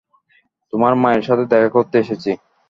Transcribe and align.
তোমার 0.73 0.93
মায়ের 1.01 1.23
সাথে 1.27 1.43
দেখা 1.51 1.69
করতে 1.75 1.95
এসেছি। 1.99 2.31